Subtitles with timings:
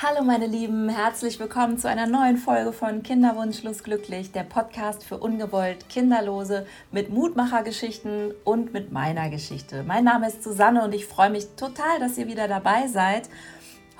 [0.00, 5.18] Hallo meine Lieben, herzlich willkommen zu einer neuen Folge von Kinderwunschlos glücklich, der Podcast für
[5.18, 9.82] ungewollt Kinderlose mit Mutmachergeschichten und mit meiner Geschichte.
[9.82, 13.28] Mein Name ist Susanne und ich freue mich total, dass ihr wieder dabei seid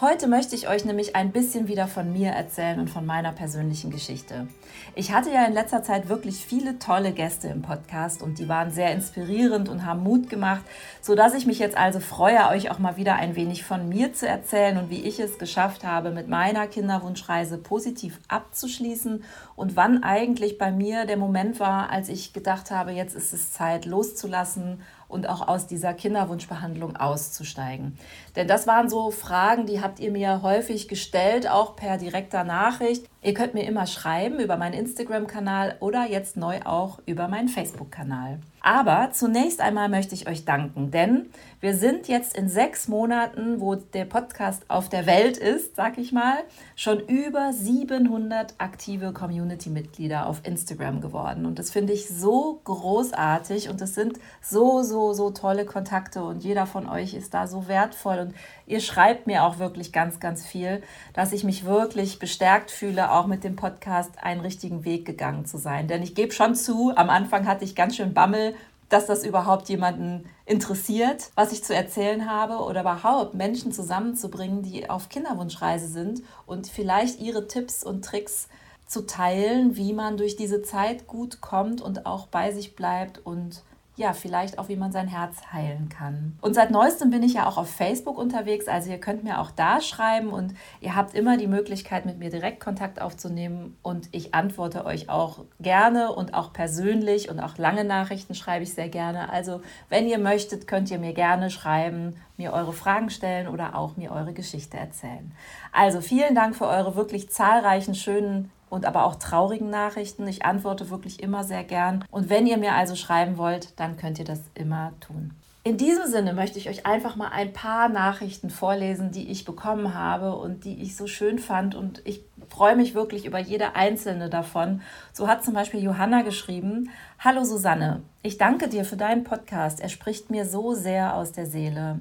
[0.00, 3.90] Heute möchte ich euch nämlich ein bisschen wieder von mir erzählen und von meiner persönlichen
[3.90, 4.46] Geschichte.
[4.94, 8.70] Ich hatte ja in letzter Zeit wirklich viele tolle Gäste im Podcast und die waren
[8.70, 10.60] sehr inspirierend und haben Mut gemacht,
[11.00, 14.12] so dass ich mich jetzt also freue, euch auch mal wieder ein wenig von mir
[14.12, 19.24] zu erzählen und wie ich es geschafft habe, mit meiner Kinderwunschreise positiv abzuschließen
[19.56, 23.50] und wann eigentlich bei mir der Moment war, als ich gedacht habe, jetzt ist es
[23.50, 27.98] Zeit loszulassen und auch aus dieser Kinderwunschbehandlung auszusteigen.
[28.36, 33.06] Denn das waren so Fragen, die habt ihr mir häufig gestellt, auch per direkter Nachricht.
[33.22, 38.38] Ihr könnt mir immer schreiben über meinen Instagram-Kanal oder jetzt neu auch über meinen Facebook-Kanal.
[38.68, 43.76] Aber zunächst einmal möchte ich euch danken, denn wir sind jetzt in sechs Monaten, wo
[43.76, 46.36] der Podcast auf der Welt ist, sag ich mal,
[46.76, 51.46] schon über 700 aktive Community-Mitglieder auf Instagram geworden.
[51.46, 56.44] Und das finde ich so großartig und es sind so, so, so tolle Kontakte und
[56.44, 58.34] jeder von euch ist da so wertvoll und
[58.68, 60.82] ihr schreibt mir auch wirklich ganz, ganz viel,
[61.14, 65.58] dass ich mich wirklich bestärkt fühle, auch mit dem Podcast einen richtigen Weg gegangen zu
[65.58, 65.88] sein.
[65.88, 68.54] Denn ich gebe schon zu, am Anfang hatte ich ganz schön Bammel,
[68.88, 74.88] dass das überhaupt jemanden interessiert, was ich zu erzählen habe oder überhaupt Menschen zusammenzubringen, die
[74.88, 78.48] auf Kinderwunschreise sind und vielleicht ihre Tipps und Tricks
[78.86, 83.62] zu teilen, wie man durch diese Zeit gut kommt und auch bei sich bleibt und
[83.98, 86.38] ja, vielleicht auch, wie man sein Herz heilen kann.
[86.40, 89.50] Und seit neuestem bin ich ja auch auf Facebook unterwegs, also ihr könnt mir auch
[89.50, 94.34] da schreiben und ihr habt immer die Möglichkeit, mit mir direkt Kontakt aufzunehmen und ich
[94.34, 99.30] antworte euch auch gerne und auch persönlich und auch lange Nachrichten schreibe ich sehr gerne.
[99.30, 103.96] Also, wenn ihr möchtet, könnt ihr mir gerne schreiben, mir eure Fragen stellen oder auch
[103.96, 105.32] mir eure Geschichte erzählen.
[105.72, 110.26] Also, vielen Dank für eure wirklich zahlreichen schönen und aber auch traurigen Nachrichten.
[110.26, 112.04] Ich antworte wirklich immer sehr gern.
[112.10, 115.32] Und wenn ihr mir also schreiben wollt, dann könnt ihr das immer tun.
[115.64, 119.92] In diesem Sinne möchte ich euch einfach mal ein paar Nachrichten vorlesen, die ich bekommen
[119.92, 121.74] habe und die ich so schön fand.
[121.74, 124.80] Und ich freue mich wirklich über jede einzelne davon.
[125.12, 129.80] So hat zum Beispiel Johanna geschrieben: Hallo Susanne, ich danke dir für deinen Podcast.
[129.80, 132.00] Er spricht mir so sehr aus der Seele.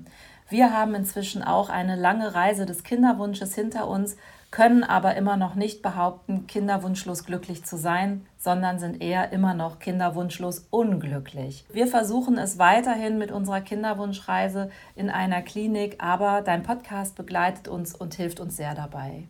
[0.49, 4.15] Wir haben inzwischen auch eine lange Reise des Kinderwunsches hinter uns,
[4.57, 9.77] können aber immer noch nicht behaupten, kinderwunschlos glücklich zu sein, sondern sind eher immer noch
[9.77, 11.63] kinderwunschlos unglücklich.
[11.71, 17.93] Wir versuchen es weiterhin mit unserer Kinderwunschreise in einer Klinik, aber dein Podcast begleitet uns
[17.93, 19.27] und hilft uns sehr dabei.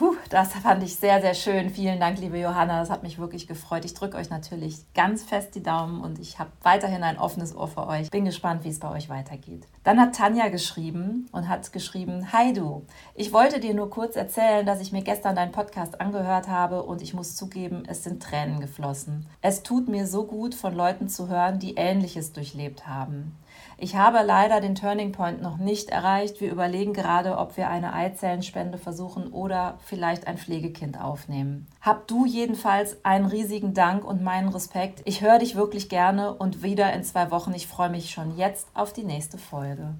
[0.00, 1.68] Puh, das fand ich sehr, sehr schön.
[1.68, 2.80] Vielen Dank, liebe Johanna.
[2.80, 3.84] Das hat mich wirklich gefreut.
[3.84, 7.68] Ich drücke euch natürlich ganz fest die Daumen und ich habe weiterhin ein offenes Ohr
[7.68, 8.10] für euch.
[8.10, 9.66] Bin gespannt, wie es bei euch weitergeht.
[9.84, 14.64] Dann hat Tanja geschrieben und hat geschrieben: Hi du, ich wollte dir nur kurz erzählen,
[14.64, 18.58] dass ich mir gestern deinen Podcast angehört habe und ich muss zugeben, es sind Tränen
[18.58, 19.26] geflossen.
[19.42, 23.36] Es tut mir so gut, von Leuten zu hören, die Ähnliches durchlebt haben.
[23.78, 26.40] Ich habe leider den Turning Point noch nicht erreicht.
[26.40, 31.66] Wir überlegen gerade, ob wir eine Eizellenspende versuchen oder vielleicht ein Pflegekind aufnehmen.
[31.80, 35.02] Hab du jedenfalls einen riesigen Dank und meinen Respekt.
[35.04, 37.54] Ich höre dich wirklich gerne und wieder in zwei Wochen.
[37.54, 39.94] Ich freue mich schon jetzt auf die nächste Folge.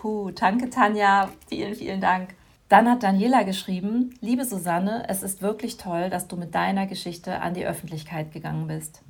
[0.00, 1.30] Puh, danke Tanja.
[1.48, 2.34] Vielen, vielen Dank.
[2.68, 7.40] Dann hat Daniela geschrieben, liebe Susanne, es ist wirklich toll, dass du mit deiner Geschichte
[7.40, 9.02] an die Öffentlichkeit gegangen bist.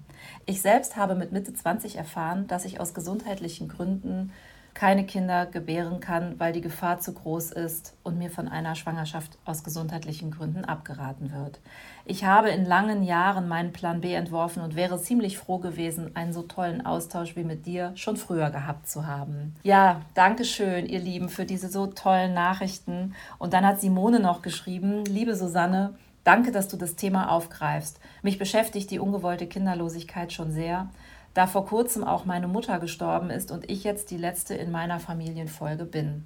[0.48, 4.32] Ich selbst habe mit Mitte 20 erfahren, dass ich aus gesundheitlichen Gründen
[4.74, 9.38] keine Kinder gebären kann, weil die Gefahr zu groß ist und mir von einer Schwangerschaft
[9.44, 11.58] aus gesundheitlichen Gründen abgeraten wird.
[12.04, 16.34] Ich habe in langen Jahren meinen Plan B entworfen und wäre ziemlich froh gewesen, einen
[16.34, 19.56] so tollen Austausch wie mit dir schon früher gehabt zu haben.
[19.62, 23.14] Ja, danke schön, ihr Lieben, für diese so tollen Nachrichten.
[23.38, 25.94] Und dann hat Simone noch geschrieben, liebe Susanne,
[26.26, 28.00] Danke, dass du das Thema aufgreifst.
[28.20, 30.88] Mich beschäftigt die ungewollte Kinderlosigkeit schon sehr,
[31.34, 34.98] da vor kurzem auch meine Mutter gestorben ist und ich jetzt die letzte in meiner
[34.98, 36.24] Familienfolge bin.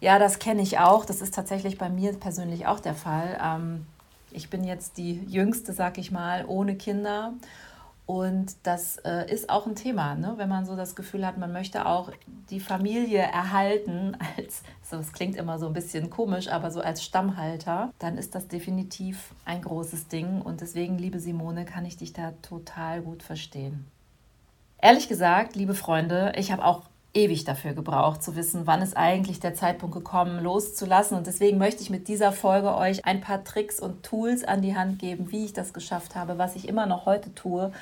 [0.00, 1.04] Ja, das kenne ich auch.
[1.04, 3.38] Das ist tatsächlich bei mir persönlich auch der Fall.
[3.44, 3.84] Ähm,
[4.30, 7.34] ich bin jetzt die jüngste, sag ich mal, ohne Kinder
[8.08, 10.32] und das äh, ist auch ein Thema, ne?
[10.38, 12.10] wenn man so das Gefühl hat, man möchte auch
[12.48, 17.04] die Familie erhalten, als, so, das klingt immer so ein bisschen komisch, aber so als
[17.04, 20.40] Stammhalter, dann ist das definitiv ein großes Ding.
[20.40, 23.84] Und deswegen, liebe Simone, kann ich dich da total gut verstehen.
[24.80, 26.84] Ehrlich gesagt, liebe Freunde, ich habe auch
[27.18, 31.16] ewig dafür gebraucht, zu wissen, wann ist eigentlich der Zeitpunkt gekommen, loszulassen.
[31.16, 34.76] Und deswegen möchte ich mit dieser Folge euch ein paar Tricks und Tools an die
[34.76, 37.72] Hand geben, wie ich das geschafft habe, was ich immer noch heute tue.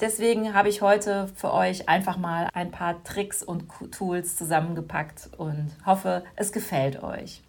[0.00, 5.70] Deswegen habe ich heute für euch einfach mal ein paar Tricks und Tools zusammengepackt und
[5.86, 7.42] hoffe, es gefällt euch.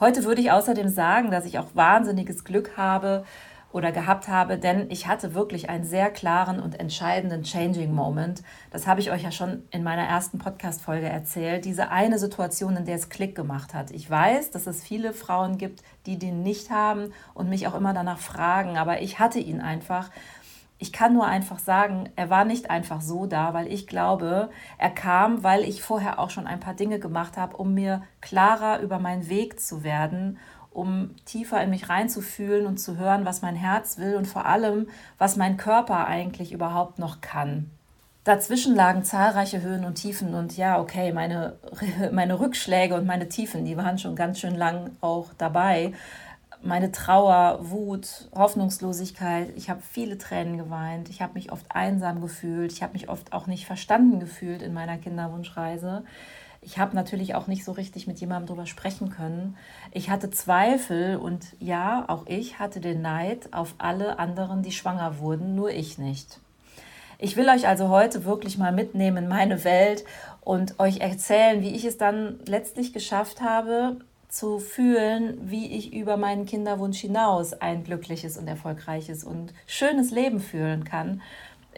[0.00, 3.24] Heute würde ich außerdem sagen, dass ich auch wahnsinniges Glück habe,
[3.76, 8.42] oder gehabt habe, denn ich hatte wirklich einen sehr klaren und entscheidenden Changing Moment.
[8.70, 11.66] Das habe ich euch ja schon in meiner ersten Podcast-Folge erzählt.
[11.66, 13.90] Diese eine Situation, in der es Klick gemacht hat.
[13.90, 17.92] Ich weiß, dass es viele Frauen gibt, die den nicht haben und mich auch immer
[17.92, 20.08] danach fragen, aber ich hatte ihn einfach.
[20.78, 24.90] Ich kann nur einfach sagen, er war nicht einfach so da, weil ich glaube, er
[24.90, 28.98] kam, weil ich vorher auch schon ein paar Dinge gemacht habe, um mir klarer über
[28.98, 30.38] meinen Weg zu werden
[30.76, 34.88] um tiefer in mich reinzufühlen und zu hören, was mein Herz will und vor allem,
[35.18, 37.70] was mein Körper eigentlich überhaupt noch kann.
[38.24, 41.54] Dazwischen lagen zahlreiche Höhen und Tiefen und ja, okay, meine,
[42.12, 45.92] meine Rückschläge und meine Tiefen, die waren schon ganz schön lang auch dabei.
[46.62, 52.72] Meine Trauer, Wut, Hoffnungslosigkeit, ich habe viele Tränen geweint, ich habe mich oft einsam gefühlt,
[52.72, 56.02] ich habe mich oft auch nicht verstanden gefühlt in meiner Kinderwunschreise.
[56.66, 59.56] Ich habe natürlich auch nicht so richtig mit jemandem darüber sprechen können.
[59.92, 65.20] Ich hatte Zweifel und ja, auch ich hatte den Neid auf alle anderen, die schwanger
[65.20, 66.40] wurden, nur ich nicht.
[67.18, 70.04] Ich will euch also heute wirklich mal mitnehmen in meine Welt
[70.40, 73.98] und euch erzählen, wie ich es dann letztlich geschafft habe,
[74.28, 80.40] zu fühlen, wie ich über meinen Kinderwunsch hinaus ein glückliches und erfolgreiches und schönes Leben
[80.40, 81.22] führen kann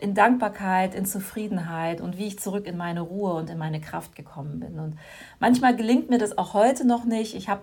[0.00, 4.15] in Dankbarkeit, in Zufriedenheit und wie ich zurück in meine Ruhe und in meine Kraft
[4.15, 4.79] gekommen bin.
[4.79, 4.99] Und
[5.41, 7.35] manchmal gelingt mir das auch heute noch nicht.
[7.35, 7.62] Ich habe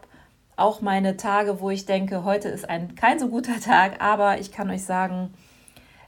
[0.56, 4.52] auch meine Tage, wo ich denke, heute ist ein kein so guter Tag, aber ich
[4.52, 5.34] kann euch sagen,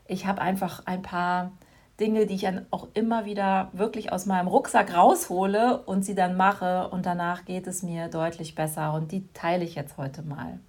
[0.07, 1.51] ich habe einfach ein paar
[1.99, 6.37] Dinge, die ich dann auch immer wieder wirklich aus meinem Rucksack raushole und sie dann
[6.37, 10.59] mache und danach geht es mir deutlich besser und die teile ich jetzt heute mal.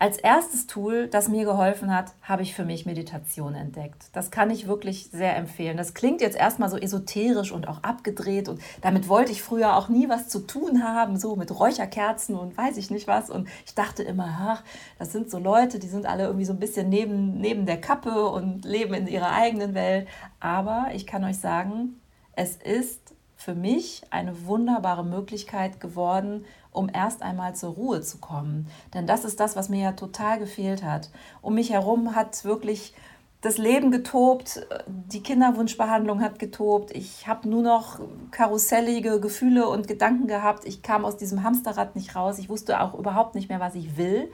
[0.00, 4.10] Als erstes Tool, das mir geholfen hat, habe ich für mich Meditation entdeckt.
[4.12, 5.76] Das kann ich wirklich sehr empfehlen.
[5.76, 9.88] Das klingt jetzt erstmal so esoterisch und auch abgedreht und damit wollte ich früher auch
[9.88, 13.28] nie was zu tun haben, so mit Räucherkerzen und weiß ich nicht was.
[13.28, 14.62] Und ich dachte immer, ach,
[15.00, 18.28] das sind so Leute, die sind alle irgendwie so ein bisschen neben, neben der Kappe
[18.28, 20.06] und leben in ihrer eigenen Welt.
[20.38, 22.00] Aber ich kann euch sagen,
[22.36, 26.44] es ist für mich eine wunderbare Möglichkeit geworden,
[26.78, 28.68] um erst einmal zur Ruhe zu kommen.
[28.94, 31.10] Denn das ist das, was mir ja total gefehlt hat.
[31.42, 32.94] Um mich herum hat wirklich
[33.40, 36.92] das Leben getobt, die Kinderwunschbehandlung hat getobt.
[36.92, 37.98] Ich habe nur noch
[38.30, 40.64] karussellige Gefühle und Gedanken gehabt.
[40.66, 42.38] Ich kam aus diesem Hamsterrad nicht raus.
[42.38, 44.30] Ich wusste auch überhaupt nicht mehr, was ich will.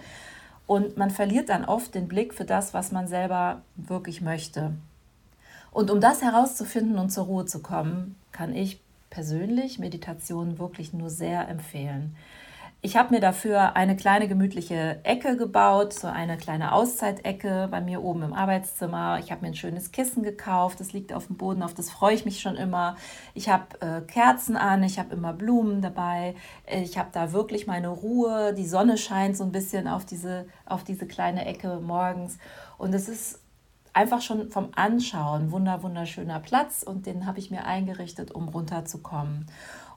[0.66, 4.72] Und man verliert dann oft den Blick für das, was man selber wirklich möchte.
[5.70, 8.83] Und um das herauszufinden und zur Ruhe zu kommen, kann ich
[9.14, 12.16] persönlich Meditation wirklich nur sehr empfehlen.
[12.82, 18.02] Ich habe mir dafür eine kleine gemütliche Ecke gebaut, so eine kleine Auszeitecke bei mir
[18.02, 19.20] oben im Arbeitszimmer.
[19.20, 22.14] Ich habe mir ein schönes Kissen gekauft, das liegt auf dem Boden, auf das freue
[22.14, 22.96] ich mich schon immer.
[23.32, 26.34] Ich habe äh, Kerzen an, ich habe immer Blumen dabei.
[26.66, 28.52] Ich habe da wirklich meine Ruhe.
[28.52, 32.36] Die Sonne scheint so ein bisschen auf diese, auf diese kleine Ecke morgens.
[32.76, 33.43] Und es ist
[33.94, 39.46] einfach schon vom Anschauen wunder, wunderschöner Platz und den habe ich mir eingerichtet, um runterzukommen.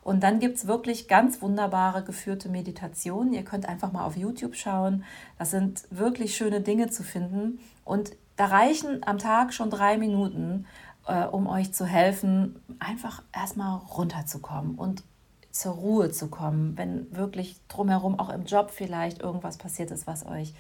[0.01, 3.33] Und dann gibt es wirklich ganz wunderbare geführte Meditationen.
[3.33, 5.03] Ihr könnt einfach mal auf YouTube schauen.
[5.38, 7.59] Das sind wirklich schöne Dinge zu finden.
[7.83, 10.65] Und da reichen am Tag schon drei Minuten,
[11.07, 15.03] äh, um euch zu helfen, einfach erstmal runterzukommen und
[15.51, 20.25] zur Ruhe zu kommen, wenn wirklich drumherum auch im Job vielleicht irgendwas passiert ist, was
[20.25, 20.53] euch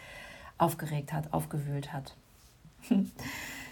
[0.57, 2.15] aufgeregt hat, aufgewühlt hat.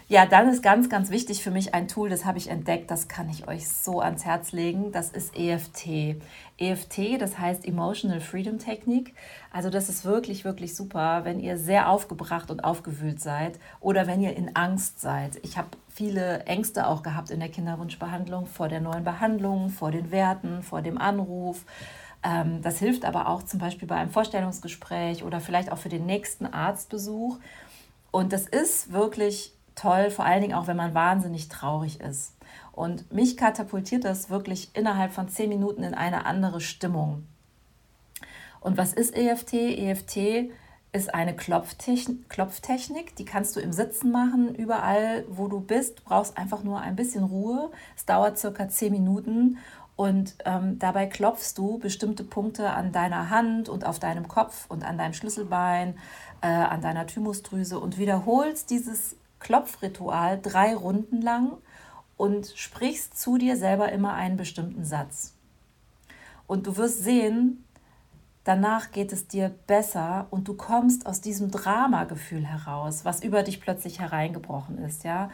[0.08, 3.08] Ja, dann ist ganz, ganz wichtig für mich ein Tool, das habe ich entdeckt, das
[3.08, 4.92] kann ich euch so ans Herz legen.
[4.92, 6.20] Das ist EFT.
[6.58, 9.14] EFT, das heißt Emotional Freedom Technik.
[9.50, 14.20] Also das ist wirklich, wirklich super, wenn ihr sehr aufgebracht und aufgewühlt seid oder wenn
[14.20, 15.40] ihr in Angst seid.
[15.42, 20.12] Ich habe viele Ängste auch gehabt in der Kinderwunschbehandlung vor der neuen Behandlung, vor den
[20.12, 21.64] Werten, vor dem Anruf.
[22.22, 26.06] Ähm, das hilft aber auch zum Beispiel bei einem Vorstellungsgespräch oder vielleicht auch für den
[26.06, 27.40] nächsten Arztbesuch.
[28.16, 32.34] Und das ist wirklich toll, vor allen Dingen auch, wenn man wahnsinnig traurig ist.
[32.72, 37.26] Und mich katapultiert das wirklich innerhalb von zehn Minuten in eine andere Stimmung.
[38.60, 39.52] Und was ist EFT?
[39.52, 40.48] EFT
[40.92, 45.98] ist eine Klopftechnik, die kannst du im Sitzen machen, überall, wo du bist.
[45.98, 47.70] Du brauchst einfach nur ein bisschen Ruhe.
[47.98, 49.58] Es dauert circa zehn Minuten
[49.96, 54.84] und ähm, dabei klopfst du bestimmte Punkte an deiner Hand und auf deinem Kopf und
[54.84, 55.96] an deinem Schlüsselbein,
[56.42, 61.52] äh, an deiner Thymusdrüse und wiederholst dieses Klopfritual drei Runden lang
[62.18, 65.34] und sprichst zu dir selber immer einen bestimmten Satz.
[66.46, 67.64] Und du wirst sehen,
[68.44, 73.62] danach geht es dir besser und du kommst aus diesem Dramagefühl heraus, was über dich
[73.62, 75.30] plötzlich hereingebrochen ist, ja.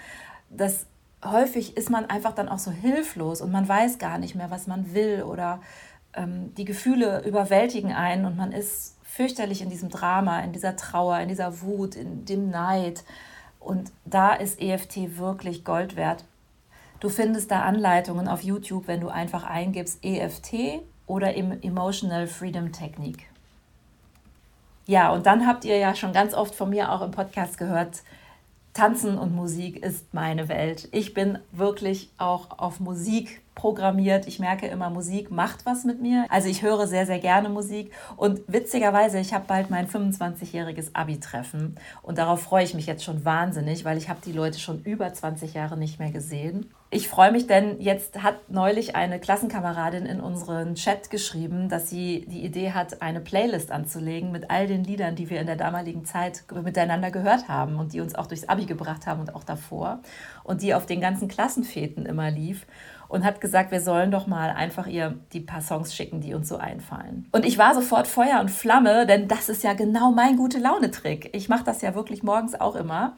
[0.50, 0.87] Das
[1.25, 4.67] häufig ist man einfach dann auch so hilflos und man weiß gar nicht mehr, was
[4.67, 5.61] man will oder
[6.14, 11.19] ähm, die Gefühle überwältigen einen und man ist fürchterlich in diesem Drama, in dieser Trauer,
[11.21, 13.05] in dieser Wut, in dem Neid.
[13.61, 16.25] Und da ist EFT wirklich Gold wert.
[16.99, 23.26] Du findest da Anleitungen auf YouTube, wenn du einfach eingibst EFT oder Emotional Freedom Technique.
[24.87, 28.02] Ja, und dann habt ihr ja schon ganz oft von mir auch im Podcast gehört,
[28.75, 30.88] Tanzen und Musik ist meine Welt.
[30.93, 34.26] Ich bin wirklich auch auf Musik programmiert.
[34.26, 36.25] Ich merke immer, Musik macht was mit mir.
[36.31, 37.93] Also ich höre sehr, sehr gerne Musik.
[38.17, 41.76] Und witzigerweise, ich habe bald mein 25-jähriges Abi-Treffen.
[42.00, 45.12] Und darauf freue ich mich jetzt schon wahnsinnig, weil ich habe die Leute schon über
[45.12, 46.73] 20 Jahre nicht mehr gesehen.
[46.94, 52.26] Ich freue mich, denn jetzt hat neulich eine Klassenkameradin in unseren Chat geschrieben, dass sie
[52.28, 56.04] die Idee hat, eine Playlist anzulegen mit all den Liedern, die wir in der damaligen
[56.04, 60.00] Zeit miteinander gehört haben und die uns auch durchs Abi gebracht haben und auch davor
[60.44, 62.66] und die auf den ganzen Klassenfäten immer lief
[63.08, 66.46] und hat gesagt, wir sollen doch mal einfach ihr die paar Songs schicken, die uns
[66.46, 67.26] so einfallen.
[67.32, 71.30] Und ich war sofort Feuer und Flamme, denn das ist ja genau mein gute Laune-Trick.
[71.34, 73.14] Ich mache das ja wirklich morgens auch immer.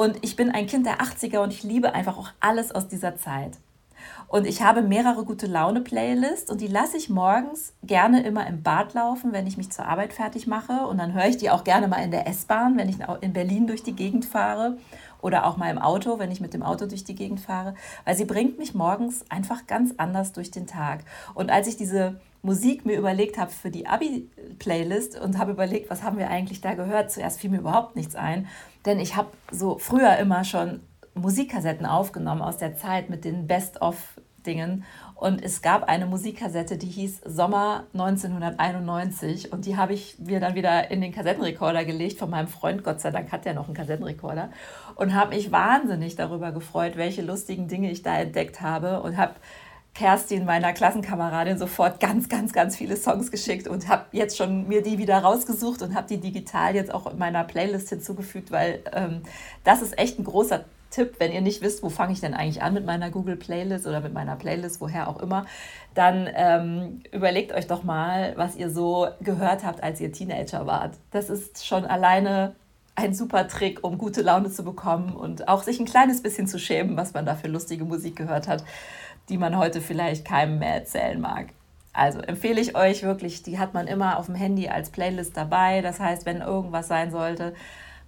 [0.00, 3.16] Und ich bin ein Kind der 80er und ich liebe einfach auch alles aus dieser
[3.16, 3.58] Zeit.
[4.28, 8.94] Und ich habe mehrere gute Laune-Playlists und die lasse ich morgens gerne immer im Bad
[8.94, 10.86] laufen, wenn ich mich zur Arbeit fertig mache.
[10.86, 13.66] Und dann höre ich die auch gerne mal in der S-Bahn, wenn ich in Berlin
[13.66, 14.78] durch die Gegend fahre
[15.20, 17.74] oder auch mal im Auto, wenn ich mit dem Auto durch die Gegend fahre,
[18.04, 21.00] weil sie bringt mich morgens einfach ganz anders durch den Tag.
[21.34, 26.02] Und als ich diese Musik mir überlegt habe für die Abi-Playlist und habe überlegt, was
[26.02, 28.46] haben wir eigentlich da gehört, zuerst fiel mir überhaupt nichts ein.
[28.86, 30.80] Denn ich habe so früher immer schon
[31.14, 34.84] Musikkassetten aufgenommen aus der Zeit mit den Best-of-Dingen.
[35.14, 39.52] Und es gab eine Musikkassette, die hieß Sommer 1991.
[39.52, 42.84] Und die habe ich mir dann wieder in den Kassettenrekorder gelegt von meinem Freund.
[42.84, 44.50] Gott sei Dank hat er noch einen Kassettenrekorder.
[44.94, 49.02] Und habe mich wahnsinnig darüber gefreut, welche lustigen Dinge ich da entdeckt habe.
[49.02, 49.34] Und habe
[49.98, 54.80] Kerstin, meiner Klassenkameradin, sofort ganz, ganz, ganz viele Songs geschickt und habe jetzt schon mir
[54.80, 59.22] die wieder rausgesucht und habe die digital jetzt auch in meiner Playlist hinzugefügt, weil ähm,
[59.64, 62.62] das ist echt ein großer Tipp, wenn ihr nicht wisst, wo fange ich denn eigentlich
[62.62, 65.46] an mit meiner Google Playlist oder mit meiner Playlist, woher auch immer,
[65.94, 70.94] dann ähm, überlegt euch doch mal, was ihr so gehört habt, als ihr Teenager wart.
[71.10, 72.54] Das ist schon alleine
[72.94, 76.60] ein super Trick, um gute Laune zu bekommen und auch sich ein kleines bisschen zu
[76.60, 78.62] schämen, was man da für lustige Musik gehört hat
[79.28, 81.48] die man heute vielleicht keinem mehr erzählen mag.
[81.92, 85.80] Also empfehle ich euch wirklich, die hat man immer auf dem Handy als Playlist dabei.
[85.80, 87.54] Das heißt, wenn irgendwas sein sollte,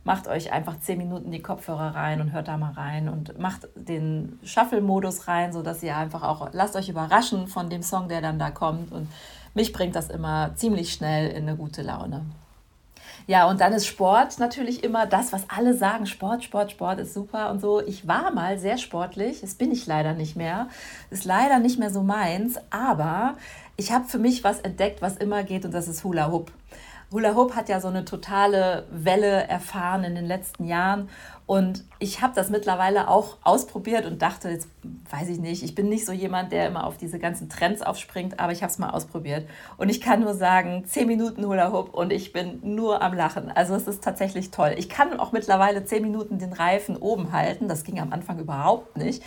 [0.05, 3.69] macht euch einfach 10 Minuten die Kopfhörer rein und hört da mal rein und macht
[3.75, 8.39] den Shuffle-Modus rein, sodass ihr einfach auch, lasst euch überraschen von dem Song, der dann
[8.39, 8.93] da kommt.
[8.93, 9.09] Und
[9.55, 12.23] mich bringt das immer ziemlich schnell in eine gute Laune.
[13.27, 16.07] Ja, und dann ist Sport natürlich immer das, was alle sagen.
[16.07, 17.81] Sport, Sport, Sport ist super und so.
[17.81, 20.69] Ich war mal sehr sportlich, das bin ich leider nicht mehr.
[21.11, 23.37] Ist leider nicht mehr so meins, aber
[23.77, 26.53] ich habe für mich was entdeckt, was immer geht und das ist Hula Hoop.
[27.13, 31.09] Hula Hoop hat ja so eine totale Welle erfahren in den letzten Jahren.
[31.45, 34.69] Und ich habe das mittlerweile auch ausprobiert und dachte, jetzt
[35.11, 38.39] weiß ich nicht, ich bin nicht so jemand, der immer auf diese ganzen Trends aufspringt,
[38.39, 39.49] aber ich habe es mal ausprobiert.
[39.77, 43.51] Und ich kann nur sagen, zehn Minuten Hula Hoop und ich bin nur am Lachen.
[43.51, 44.75] Also es ist tatsächlich toll.
[44.79, 47.67] Ich kann auch mittlerweile zehn Minuten den Reifen oben halten.
[47.67, 49.25] Das ging am Anfang überhaupt nicht.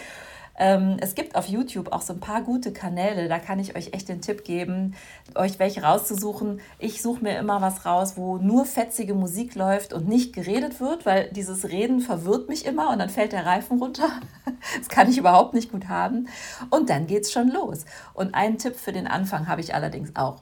[0.58, 3.94] Ähm, es gibt auf YouTube auch so ein paar gute Kanäle, da kann ich euch
[3.94, 4.96] echt den Tipp geben,
[5.36, 6.62] euch welche rauszusuchen.
[6.80, 11.06] Ich suche mir immer was raus, wo nur fetzige Musik läuft und nicht geredet wird,
[11.06, 14.10] weil dieses Reden verwirrt mich immer und dann fällt der Reifen runter.
[14.78, 16.30] Das kann ich überhaupt nicht gut haben.
[16.70, 17.84] Und dann geht es schon los.
[18.14, 20.42] Und einen Tipp für den Anfang habe ich allerdings auch.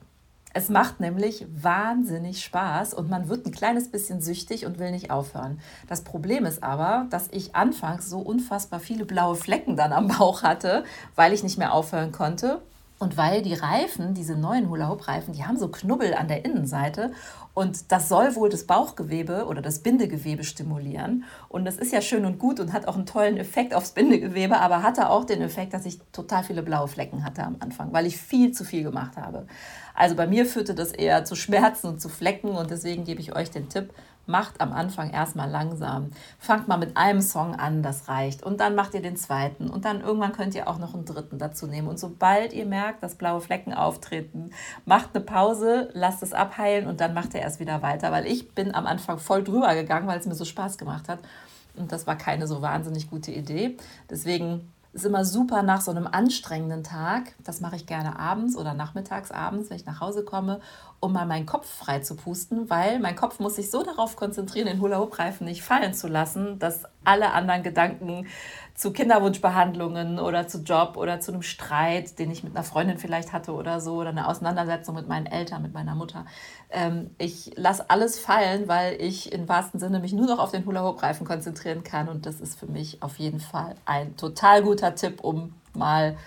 [0.53, 5.09] Es macht nämlich wahnsinnig Spaß und man wird ein kleines bisschen süchtig und will nicht
[5.09, 5.59] aufhören.
[5.87, 10.43] Das Problem ist aber, dass ich anfangs so unfassbar viele blaue Flecken dann am Bauch
[10.43, 10.83] hatte,
[11.15, 12.61] weil ich nicht mehr aufhören konnte.
[12.99, 17.11] Und weil die Reifen, diese neuen Hula-Hoop-Reifen, die haben so Knubbel an der Innenseite
[17.55, 21.23] und das soll wohl das Bauchgewebe oder das Bindegewebe stimulieren.
[21.49, 24.59] Und das ist ja schön und gut und hat auch einen tollen Effekt aufs Bindegewebe,
[24.59, 28.05] aber hatte auch den Effekt, dass ich total viele blaue Flecken hatte am Anfang, weil
[28.05, 29.47] ich viel zu viel gemacht habe.
[29.93, 33.35] Also bei mir führte das eher zu Schmerzen und zu Flecken und deswegen gebe ich
[33.35, 33.93] euch den Tipp,
[34.25, 36.11] macht am Anfang erstmal langsam.
[36.39, 38.43] Fangt mal mit einem Song an, das reicht.
[38.43, 39.69] Und dann macht ihr den zweiten.
[39.69, 41.87] Und dann irgendwann könnt ihr auch noch einen dritten dazu nehmen.
[41.87, 44.51] Und sobald ihr merkt, dass blaue Flecken auftreten,
[44.85, 48.11] macht eine Pause, lasst es abheilen und dann macht ihr erst wieder weiter.
[48.11, 51.19] Weil ich bin am Anfang voll drüber gegangen, weil es mir so Spaß gemacht hat.
[51.75, 53.77] Und das war keine so wahnsinnig gute Idee.
[54.09, 57.33] Deswegen ist immer super nach so einem anstrengenden Tag.
[57.43, 60.59] Das mache ich gerne abends oder nachmittags abends, wenn ich nach Hause komme,
[60.99, 64.67] um mal meinen Kopf frei zu pusten, weil mein Kopf muss sich so darauf konzentrieren,
[64.67, 68.27] den Hula-Hoop-Reifen nicht fallen zu lassen, dass alle anderen Gedanken
[68.81, 73.31] zu Kinderwunschbehandlungen oder zu Job oder zu einem Streit, den ich mit einer Freundin vielleicht
[73.31, 76.25] hatte oder so, oder eine Auseinandersetzung mit meinen Eltern, mit meiner Mutter.
[76.71, 80.65] Ähm, ich lasse alles fallen, weil ich im wahrsten Sinne mich nur noch auf den
[80.65, 82.09] Hula-Hoop-Reifen konzentrieren kann.
[82.09, 86.17] Und das ist für mich auf jeden Fall ein total guter Tipp, um mal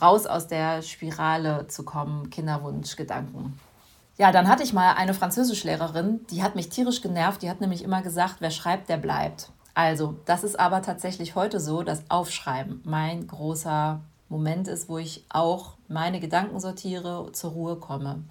[0.00, 3.58] raus aus der Spirale zu kommen, Kinderwunschgedanken.
[4.16, 7.42] Ja, dann hatte ich mal eine Französischlehrerin, die hat mich tierisch genervt.
[7.42, 9.50] Die hat nämlich immer gesagt, wer schreibt, der bleibt.
[9.76, 15.26] Also, das ist aber tatsächlich heute so, dass Aufschreiben mein großer Moment ist, wo ich
[15.28, 18.24] auch meine Gedanken sortiere, zur Ruhe komme.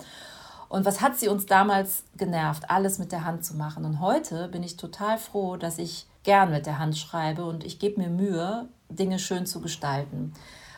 [0.70, 3.86] Und was hat sie uns damals genervt, alles mit der Hand zu machen?
[3.86, 7.78] Und heute bin ich total froh, dass ich gern mit der Hand schreibe und ich
[7.78, 10.34] gebe mir Mühe, Dinge schön zu gestalten.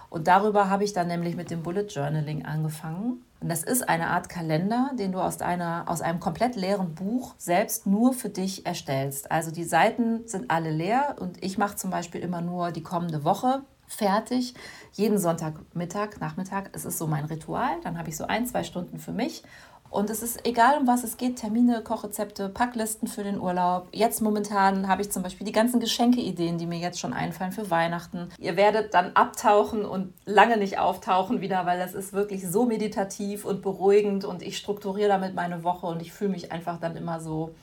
[0.10, 3.24] Und darüber habe ich dann nämlich mit dem Bullet Journaling angefangen.
[3.40, 7.36] Und das ist eine Art Kalender, den du aus, einer, aus einem komplett leeren Buch
[7.38, 9.32] selbst nur für dich erstellst.
[9.32, 13.24] Also die Seiten sind alle leer und ich mache zum Beispiel immer nur die kommende
[13.24, 14.54] Woche fertig.
[14.94, 17.78] Jeden Sonntagmittag, Nachmittag, es ist so mein Ritual.
[17.84, 19.44] Dann habe ich so ein, zwei Stunden für mich
[19.90, 23.88] und es ist egal, um was es geht, Termine, Kochrezepte, Packlisten für den Urlaub.
[23.92, 27.70] Jetzt momentan habe ich zum Beispiel die ganzen Geschenkeideen, die mir jetzt schon einfallen für
[27.72, 28.30] Weihnachten.
[28.38, 33.46] Ihr werdet dann abtauchen und lange nicht auftauchen wieder, weil das ist wirklich so meditativ
[33.46, 37.20] und beruhigend und ich strukturiere damit meine Woche und ich fühle mich einfach dann immer
[37.20, 37.56] so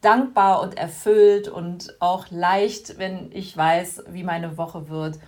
[0.00, 5.18] dankbar und erfüllt und auch leicht, wenn ich weiß, wie meine Woche wird.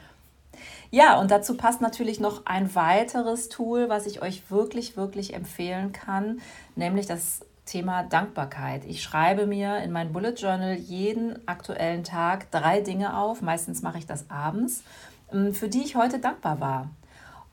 [0.95, 5.93] Ja, und dazu passt natürlich noch ein weiteres Tool, was ich euch wirklich, wirklich empfehlen
[5.93, 6.43] kann,
[6.77, 8.85] nämlich das Thema Dankbarkeit.
[8.85, 13.41] Ich schreibe mir in mein Bullet Journal jeden aktuellen Tag drei Dinge auf.
[13.41, 14.83] Meistens mache ich das abends,
[15.33, 16.91] ähm, für die ich heute dankbar war.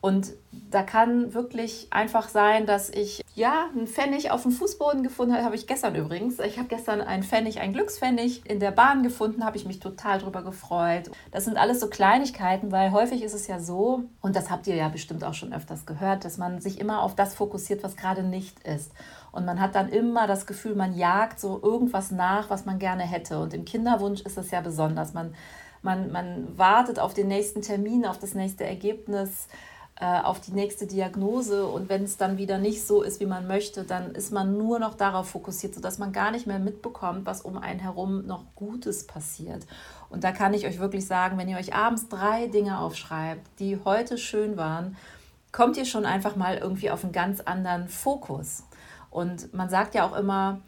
[0.01, 0.31] Und
[0.71, 5.43] da kann wirklich einfach sein, dass ich ja einen Pfennig auf dem Fußboden gefunden habe,
[5.43, 6.39] habe ich gestern übrigens.
[6.39, 10.19] Ich habe gestern einen Pfennig, einen Glückspfennig in der Bahn gefunden, habe ich mich total
[10.19, 11.11] drüber gefreut.
[11.31, 14.75] Das sind alles so Kleinigkeiten, weil häufig ist es ja so, und das habt ihr
[14.75, 18.23] ja bestimmt auch schon öfters gehört, dass man sich immer auf das fokussiert, was gerade
[18.23, 18.93] nicht ist.
[19.33, 23.03] Und man hat dann immer das Gefühl, man jagt so irgendwas nach, was man gerne
[23.03, 23.39] hätte.
[23.39, 25.13] Und im Kinderwunsch ist es ja besonders.
[25.13, 25.35] Man,
[25.81, 29.47] man, man wartet auf den nächsten Termin, auf das nächste Ergebnis
[29.99, 33.47] äh, auf die nächste Diagnose und wenn es dann wieder nicht so ist, wie man
[33.47, 37.41] möchte, dann ist man nur noch darauf fokussiert, sodass man gar nicht mehr mitbekommt, was
[37.41, 39.67] um einen herum noch Gutes passiert.
[40.09, 43.77] Und da kann ich euch wirklich sagen, wenn ihr euch abends drei Dinge aufschreibt, die
[43.83, 44.95] heute schön waren,
[45.51, 48.63] kommt ihr schon einfach mal irgendwie auf einen ganz anderen Fokus.
[49.09, 50.61] Und man sagt ja auch immer,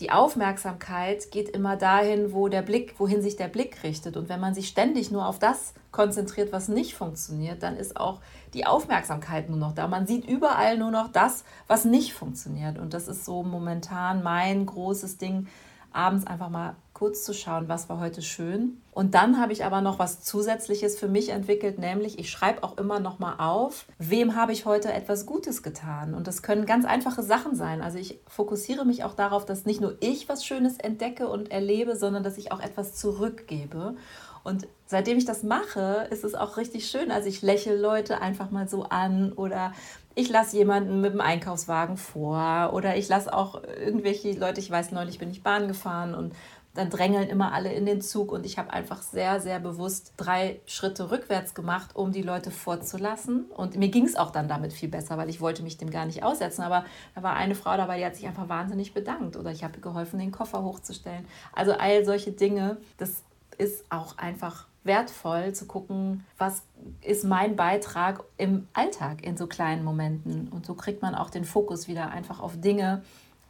[0.00, 4.16] die Aufmerksamkeit geht immer dahin, wo der Blick, wohin sich der Blick richtet.
[4.16, 8.20] Und wenn man sich ständig nur auf das konzentriert, was nicht funktioniert, dann ist auch
[8.54, 9.86] die Aufmerksamkeit nur noch da.
[9.88, 12.78] Man sieht überall nur noch das, was nicht funktioniert.
[12.78, 15.48] Und das ist so momentan mein großes Ding,
[15.94, 18.80] abends einfach mal kurz zu schauen, was war heute schön.
[18.92, 22.78] Und dann habe ich aber noch was Zusätzliches für mich entwickelt, nämlich ich schreibe auch
[22.78, 26.14] immer noch mal auf, wem habe ich heute etwas Gutes getan.
[26.14, 27.82] Und das können ganz einfache Sachen sein.
[27.82, 31.96] Also ich fokussiere mich auch darauf, dass nicht nur ich was Schönes entdecke und erlebe,
[31.96, 33.96] sondern dass ich auch etwas zurückgebe.
[34.44, 37.10] Und seitdem ich das mache, ist es auch richtig schön.
[37.10, 39.72] Also ich lächle Leute einfach mal so an oder
[40.14, 44.92] ich lasse jemanden mit dem Einkaufswagen vor oder ich lasse auch irgendwelche Leute, ich weiß,
[44.92, 46.34] neulich bin ich Bahn gefahren und
[46.74, 50.60] dann drängeln immer alle in den Zug und ich habe einfach sehr, sehr bewusst drei
[50.66, 53.44] Schritte rückwärts gemacht, um die Leute vorzulassen.
[53.44, 56.04] Und mir ging es auch dann damit viel besser, weil ich wollte mich dem gar
[56.04, 56.62] nicht aussetzen.
[56.62, 59.78] Aber da war eine Frau dabei, die hat sich einfach wahnsinnig bedankt oder ich habe
[59.78, 61.26] geholfen, den Koffer hochzustellen.
[61.52, 63.22] Also all solche Dinge, das
[63.58, 66.62] ist auch einfach wertvoll zu gucken, was
[67.00, 70.48] ist mein Beitrag im Alltag in so kleinen Momenten.
[70.48, 73.02] Und so kriegt man auch den Fokus wieder einfach auf Dinge,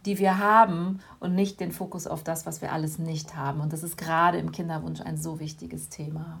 [0.05, 3.59] die wir haben und nicht den Fokus auf das, was wir alles nicht haben.
[3.59, 6.39] Und das ist gerade im Kinderwunsch ein so wichtiges Thema.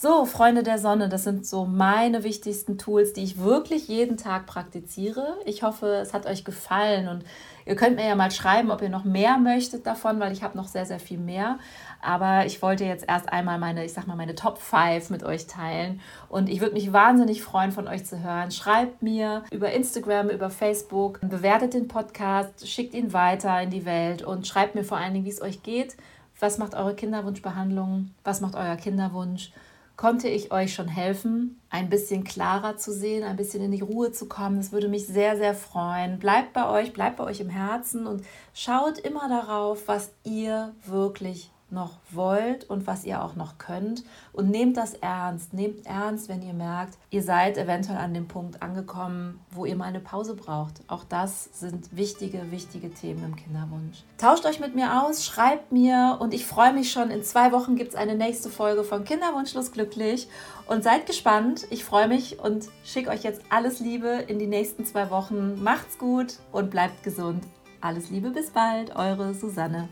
[0.00, 4.46] So, Freunde der Sonne, das sind so meine wichtigsten Tools, die ich wirklich jeden Tag
[4.46, 5.36] praktiziere.
[5.44, 7.24] Ich hoffe, es hat euch gefallen und
[7.68, 10.56] ihr könnt mir ja mal schreiben, ob ihr noch mehr möchtet davon, weil ich habe
[10.56, 11.58] noch sehr, sehr viel mehr.
[12.00, 15.46] Aber ich wollte jetzt erst einmal meine, ich sag mal, meine Top 5 mit euch
[15.46, 16.00] teilen.
[16.30, 18.50] Und ich würde mich wahnsinnig freuen, von euch zu hören.
[18.52, 24.22] Schreibt mir über Instagram, über Facebook, bewertet den Podcast, schickt ihn weiter in die Welt
[24.22, 25.96] und schreibt mir vor allen Dingen, wie es euch geht.
[26.40, 28.12] Was macht eure Kinderwunschbehandlung?
[28.24, 29.52] Was macht euer Kinderwunsch?
[29.98, 34.12] Konnte ich euch schon helfen, ein bisschen klarer zu sehen, ein bisschen in die Ruhe
[34.12, 34.56] zu kommen.
[34.56, 36.20] Das würde mich sehr, sehr freuen.
[36.20, 41.50] Bleibt bei euch, bleibt bei euch im Herzen und schaut immer darauf, was ihr wirklich
[41.70, 44.04] noch wollt und was ihr auch noch könnt.
[44.32, 45.52] Und nehmt das ernst.
[45.52, 49.84] Nehmt ernst, wenn ihr merkt, ihr seid eventuell an dem Punkt angekommen, wo ihr mal
[49.84, 50.80] eine Pause braucht.
[50.88, 54.04] Auch das sind wichtige, wichtige Themen im Kinderwunsch.
[54.16, 57.10] Tauscht euch mit mir aus, schreibt mir und ich freue mich schon.
[57.10, 60.28] In zwei Wochen gibt es eine nächste Folge von Kinderwunschlos glücklich.
[60.66, 61.66] Und seid gespannt.
[61.70, 65.62] Ich freue mich und schicke euch jetzt alles Liebe in die nächsten zwei Wochen.
[65.62, 67.42] Macht's gut und bleibt gesund.
[67.80, 69.88] Alles Liebe, bis bald, eure Susanne.